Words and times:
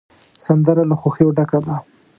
سندره 0.45 0.83
له 0.89 0.95
خوښیو 1.01 1.35
ډکه 1.37 1.59
ده 1.65 1.75